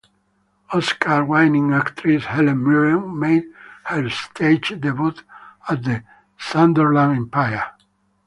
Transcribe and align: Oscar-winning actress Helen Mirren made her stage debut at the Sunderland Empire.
Oscar-winning 0.73 1.71
actress 1.73 2.25
Helen 2.25 2.63
Mirren 2.67 3.19
made 3.19 3.43
her 3.83 4.09
stage 4.09 4.69
debut 4.69 5.13
at 5.69 5.83
the 5.83 6.01
Sunderland 6.39 7.17
Empire. 7.17 7.65